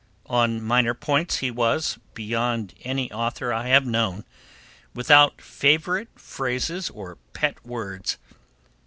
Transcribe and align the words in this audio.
On 0.25 0.59
minor 0.63 0.95
points 0.95 1.35
he 1.37 1.51
was, 1.51 1.99
beyond 2.15 2.73
any 2.81 3.11
author 3.11 3.53
I 3.53 3.67
have 3.67 3.85
known, 3.85 4.25
without 4.95 5.39
favorite 5.39 6.09
phrases 6.19 6.89
or 6.89 7.17
pet 7.33 7.63
words. 7.63 8.17